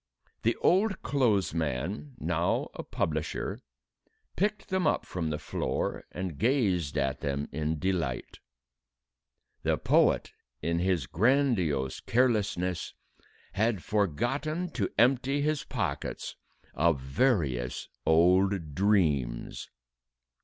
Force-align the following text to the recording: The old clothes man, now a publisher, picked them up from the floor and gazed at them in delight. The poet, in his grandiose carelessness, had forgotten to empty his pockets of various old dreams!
The 0.41 0.55
old 0.61 1.03
clothes 1.03 1.53
man, 1.53 2.15
now 2.17 2.69
a 2.73 2.81
publisher, 2.81 3.59
picked 4.35 4.69
them 4.69 4.87
up 4.87 5.05
from 5.05 5.29
the 5.29 5.37
floor 5.37 6.05
and 6.11 6.39
gazed 6.39 6.97
at 6.97 7.19
them 7.19 7.47
in 7.51 7.77
delight. 7.77 8.39
The 9.61 9.77
poet, 9.77 10.31
in 10.59 10.79
his 10.79 11.05
grandiose 11.05 11.99
carelessness, 11.99 12.95
had 13.53 13.83
forgotten 13.83 14.69
to 14.71 14.89
empty 14.97 15.43
his 15.43 15.65
pockets 15.65 16.35
of 16.73 16.99
various 16.99 17.87
old 18.03 18.73
dreams! 18.73 19.69